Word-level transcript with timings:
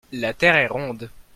la 0.13 0.33
terre 0.33 0.55
est 0.57 0.65
ronde. 0.65 1.11